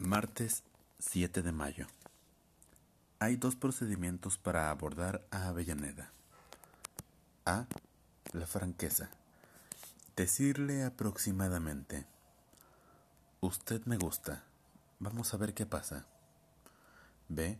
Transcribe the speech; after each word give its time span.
Martes 0.00 0.62
7 1.00 1.42
de 1.42 1.50
mayo. 1.50 1.88
Hay 3.18 3.34
dos 3.34 3.56
procedimientos 3.56 4.38
para 4.38 4.70
abordar 4.70 5.26
a 5.32 5.48
Avellaneda. 5.48 6.12
A. 7.44 7.66
La 8.32 8.46
franqueza. 8.46 9.10
Decirle 10.14 10.84
aproximadamente. 10.84 12.06
Usted 13.40 13.84
me 13.86 13.96
gusta. 13.96 14.44
Vamos 15.00 15.34
a 15.34 15.36
ver 15.36 15.52
qué 15.52 15.66
pasa. 15.66 16.06
B. 17.28 17.58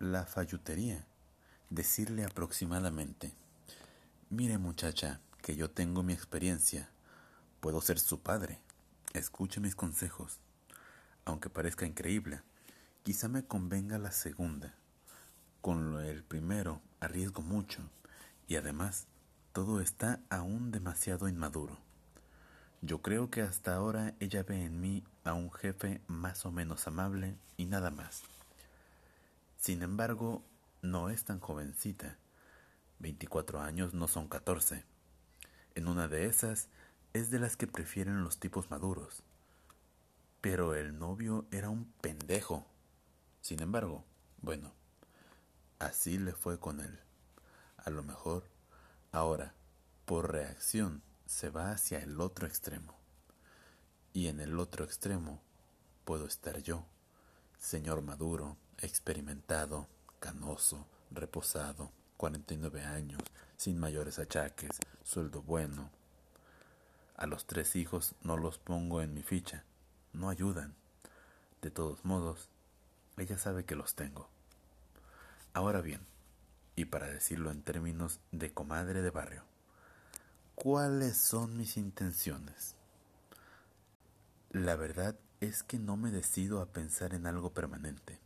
La 0.00 0.26
fallutería. 0.26 1.06
Decirle 1.70 2.26
aproximadamente. 2.26 3.32
Mire 4.28 4.58
muchacha, 4.58 5.22
que 5.40 5.56
yo 5.56 5.70
tengo 5.70 6.02
mi 6.02 6.12
experiencia. 6.12 6.90
Puedo 7.60 7.80
ser 7.80 7.98
su 7.98 8.20
padre. 8.20 8.60
Escuche 9.14 9.60
mis 9.60 9.74
consejos 9.74 10.40
aunque 11.28 11.50
parezca 11.50 11.86
increíble. 11.86 12.40
Quizá 13.02 13.28
me 13.28 13.44
convenga 13.44 13.98
la 13.98 14.12
segunda. 14.12 14.74
Con 15.60 16.00
el 16.00 16.22
primero 16.24 16.80
arriesgo 17.00 17.42
mucho 17.42 17.82
y 18.46 18.56
además 18.56 19.06
todo 19.52 19.80
está 19.80 20.20
aún 20.30 20.70
demasiado 20.70 21.28
inmaduro. 21.28 21.76
Yo 22.80 23.02
creo 23.02 23.30
que 23.30 23.42
hasta 23.42 23.74
ahora 23.74 24.14
ella 24.20 24.42
ve 24.42 24.64
en 24.64 24.80
mí 24.80 25.04
a 25.24 25.34
un 25.34 25.52
jefe 25.52 26.00
más 26.06 26.46
o 26.46 26.50
menos 26.50 26.86
amable 26.86 27.36
y 27.56 27.66
nada 27.66 27.90
más. 27.90 28.22
Sin 29.58 29.82
embargo, 29.82 30.42
no 30.80 31.10
es 31.10 31.24
tan 31.24 31.40
jovencita. 31.40 32.16
24 33.00 33.60
años 33.60 33.92
no 33.92 34.08
son 34.08 34.28
14. 34.28 34.84
En 35.74 35.88
una 35.88 36.08
de 36.08 36.26
esas 36.26 36.68
es 37.12 37.30
de 37.30 37.38
las 37.38 37.56
que 37.56 37.66
prefieren 37.66 38.22
los 38.22 38.38
tipos 38.38 38.70
maduros. 38.70 39.24
Pero 40.50 40.74
el 40.74 40.98
novio 40.98 41.44
era 41.50 41.68
un 41.68 41.92
pendejo. 42.00 42.64
Sin 43.42 43.60
embargo, 43.60 44.06
bueno, 44.40 44.72
así 45.78 46.16
le 46.16 46.32
fue 46.32 46.58
con 46.58 46.80
él. 46.80 46.98
A 47.76 47.90
lo 47.90 48.02
mejor, 48.02 48.44
ahora, 49.12 49.52
por 50.06 50.32
reacción, 50.32 51.02
se 51.26 51.50
va 51.50 51.72
hacia 51.72 51.98
el 51.98 52.18
otro 52.18 52.46
extremo. 52.46 52.94
Y 54.14 54.28
en 54.28 54.40
el 54.40 54.58
otro 54.58 54.86
extremo 54.86 55.42
puedo 56.06 56.24
estar 56.24 56.62
yo, 56.62 56.86
señor 57.58 58.00
maduro, 58.00 58.56
experimentado, 58.78 59.86
canoso, 60.18 60.86
reposado, 61.10 61.92
49 62.16 62.86
años, 62.86 63.20
sin 63.58 63.78
mayores 63.78 64.18
achaques, 64.18 64.70
sueldo 65.04 65.42
bueno. 65.42 65.90
A 67.16 67.26
los 67.26 67.44
tres 67.44 67.76
hijos 67.76 68.14
no 68.22 68.38
los 68.38 68.56
pongo 68.56 69.02
en 69.02 69.12
mi 69.12 69.22
ficha, 69.22 69.66
no 70.12 70.30
ayudan. 70.30 70.74
De 71.62 71.70
todos 71.70 72.04
modos, 72.04 72.48
ella 73.16 73.38
sabe 73.38 73.64
que 73.64 73.74
los 73.74 73.94
tengo. 73.94 74.28
Ahora 75.52 75.80
bien, 75.80 76.00
y 76.76 76.84
para 76.84 77.08
decirlo 77.08 77.50
en 77.50 77.62
términos 77.62 78.20
de 78.30 78.52
comadre 78.52 79.02
de 79.02 79.10
barrio, 79.10 79.42
¿cuáles 80.54 81.16
son 81.16 81.56
mis 81.56 81.76
intenciones? 81.76 82.76
La 84.50 84.76
verdad 84.76 85.16
es 85.40 85.62
que 85.62 85.78
no 85.78 85.96
me 85.96 86.10
decido 86.10 86.60
a 86.60 86.72
pensar 86.72 87.14
en 87.14 87.26
algo 87.26 87.52
permanente, 87.52 88.20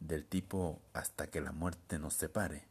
del 0.00 0.24
tipo 0.24 0.80
hasta 0.94 1.28
que 1.28 1.40
la 1.40 1.52
muerte 1.52 1.98
nos 1.98 2.14
separe. 2.14 2.66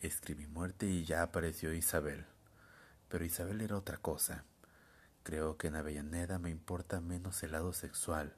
Escribí 0.00 0.46
muerte 0.46 0.86
y 0.86 1.04
ya 1.04 1.22
apareció 1.22 1.72
Isabel, 1.72 2.26
pero 3.08 3.24
Isabel 3.24 3.60
era 3.60 3.76
otra 3.76 3.96
cosa. 3.96 4.44
Creo 5.26 5.56
que 5.56 5.66
en 5.66 5.74
Avellaneda 5.74 6.38
me 6.38 6.50
importa 6.50 7.00
menos 7.00 7.42
el 7.42 7.50
lado 7.50 7.72
sexual. 7.72 8.36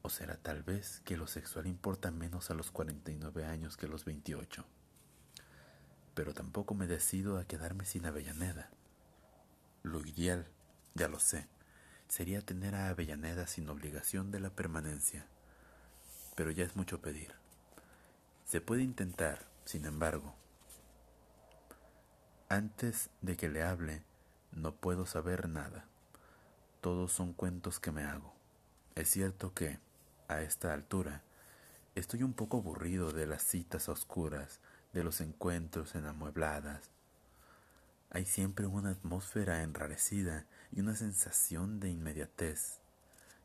O 0.00 0.08
será 0.08 0.38
tal 0.38 0.62
vez 0.62 1.02
que 1.04 1.18
lo 1.18 1.26
sexual 1.26 1.66
importa 1.66 2.10
menos 2.10 2.50
a 2.50 2.54
los 2.54 2.70
49 2.70 3.44
años 3.44 3.76
que 3.76 3.84
a 3.84 3.90
los 3.90 4.06
28. 4.06 4.64
Pero 6.14 6.32
tampoco 6.32 6.72
me 6.74 6.86
decido 6.86 7.36
a 7.36 7.44
quedarme 7.44 7.84
sin 7.84 8.06
Avellaneda. 8.06 8.70
Lo 9.82 10.00
ideal, 10.00 10.46
ya 10.94 11.06
lo 11.06 11.20
sé, 11.20 11.48
sería 12.08 12.40
tener 12.40 12.74
a 12.74 12.88
Avellaneda 12.88 13.46
sin 13.46 13.68
obligación 13.68 14.30
de 14.30 14.40
la 14.40 14.48
permanencia. 14.48 15.26
Pero 16.34 16.50
ya 16.50 16.64
es 16.64 16.76
mucho 16.76 17.02
pedir. 17.02 17.34
Se 18.46 18.62
puede 18.62 18.84
intentar, 18.84 19.46
sin 19.66 19.84
embargo. 19.84 20.34
Antes 22.48 23.10
de 23.20 23.36
que 23.36 23.50
le 23.50 23.62
hable, 23.62 24.02
no 24.54 24.74
puedo 24.74 25.06
saber 25.06 25.48
nada. 25.48 25.86
Todos 26.80 27.12
son 27.12 27.32
cuentos 27.32 27.80
que 27.80 27.92
me 27.92 28.04
hago. 28.04 28.34
Es 28.94 29.08
cierto 29.10 29.52
que, 29.54 29.78
a 30.28 30.42
esta 30.42 30.72
altura, 30.72 31.22
estoy 31.94 32.22
un 32.22 32.32
poco 32.32 32.58
aburrido 32.58 33.12
de 33.12 33.26
las 33.26 33.42
citas 33.42 33.88
oscuras, 33.88 34.60
de 34.92 35.02
los 35.02 35.20
encuentros 35.20 35.94
en 35.94 36.06
amuebladas. 36.06 36.90
Hay 38.10 38.26
siempre 38.26 38.66
una 38.66 38.90
atmósfera 38.90 39.62
enrarecida 39.62 40.46
y 40.70 40.80
una 40.80 40.94
sensación 40.94 41.80
de 41.80 41.90
inmediatez, 41.90 42.78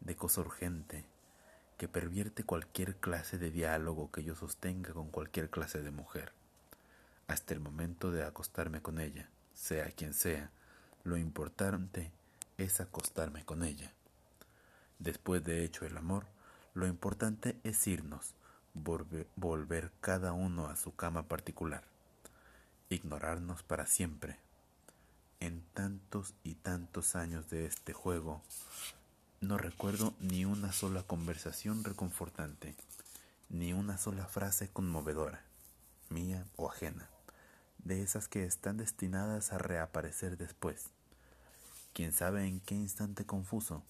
de 0.00 0.16
cosa 0.16 0.40
urgente, 0.40 1.04
que 1.76 1.88
pervierte 1.88 2.44
cualquier 2.44 2.96
clase 2.96 3.36
de 3.36 3.50
diálogo 3.50 4.10
que 4.10 4.24
yo 4.24 4.34
sostenga 4.36 4.92
con 4.94 5.10
cualquier 5.10 5.50
clase 5.50 5.82
de 5.82 5.90
mujer, 5.90 6.32
hasta 7.26 7.52
el 7.52 7.60
momento 7.60 8.10
de 8.10 8.24
acostarme 8.24 8.80
con 8.80 9.00
ella, 9.00 9.28
sea 9.52 9.90
quien 9.90 10.14
sea, 10.14 10.50
lo 11.04 11.18
importante 11.18 12.10
es 12.56 12.80
acostarme 12.80 13.44
con 13.44 13.62
ella. 13.62 13.92
Después 14.98 15.44
de 15.44 15.62
hecho 15.62 15.84
el 15.84 15.96
amor, 15.98 16.26
lo 16.72 16.86
importante 16.86 17.60
es 17.62 17.86
irnos, 17.86 18.34
volver 18.72 19.92
cada 20.00 20.32
uno 20.32 20.66
a 20.68 20.76
su 20.76 20.96
cama 20.96 21.24
particular, 21.24 21.84
ignorarnos 22.88 23.62
para 23.62 23.86
siempre. 23.86 24.38
En 25.40 25.62
tantos 25.74 26.32
y 26.42 26.54
tantos 26.54 27.16
años 27.16 27.50
de 27.50 27.66
este 27.66 27.92
juego, 27.92 28.40
no 29.42 29.58
recuerdo 29.58 30.14
ni 30.20 30.46
una 30.46 30.72
sola 30.72 31.02
conversación 31.02 31.84
reconfortante, 31.84 32.74
ni 33.50 33.74
una 33.74 33.98
sola 33.98 34.24
frase 34.26 34.70
conmovedora, 34.70 35.44
mía 36.08 36.46
o 36.56 36.70
ajena 36.70 37.10
de 37.84 38.02
esas 38.02 38.28
que 38.28 38.44
están 38.44 38.78
destinadas 38.78 39.52
a 39.52 39.58
reaparecer 39.58 40.36
después. 40.36 40.90
Quién 41.92 42.12
sabe 42.12 42.46
en 42.46 42.60
qué 42.60 42.74
instante 42.74 43.24
confuso, 43.24 43.82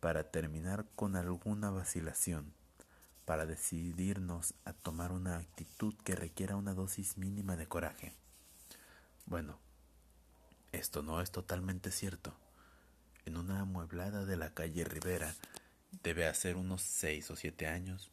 para 0.00 0.30
terminar 0.30 0.84
con 0.96 1.16
alguna 1.16 1.70
vacilación, 1.70 2.52
para 3.24 3.46
decidirnos 3.46 4.54
a 4.64 4.72
tomar 4.72 5.12
una 5.12 5.36
actitud 5.36 5.94
que 6.04 6.14
requiera 6.14 6.56
una 6.56 6.74
dosis 6.74 7.16
mínima 7.16 7.56
de 7.56 7.66
coraje. 7.66 8.12
Bueno, 9.26 9.58
esto 10.72 11.02
no 11.02 11.20
es 11.20 11.30
totalmente 11.30 11.90
cierto. 11.90 12.34
En 13.24 13.36
una 13.36 13.60
amueblada 13.60 14.26
de 14.26 14.36
la 14.36 14.52
calle 14.52 14.84
Rivera, 14.84 15.34
debe 16.02 16.26
hacer 16.26 16.56
unos 16.56 16.82
seis 16.82 17.30
o 17.30 17.36
siete 17.36 17.66
años, 17.66 18.10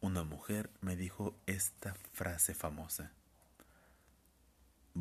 una 0.00 0.22
mujer 0.22 0.70
me 0.80 0.94
dijo 0.94 1.34
esta 1.46 1.94
frase 2.12 2.54
famosa. 2.54 3.10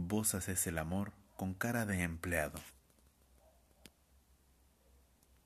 Vos 0.07 0.35
haces 0.35 0.67
el 0.67 0.77
amor 0.77 1.13
con 1.35 1.55
cara 1.55 1.87
de 1.87 2.03
empleado. 2.03 2.59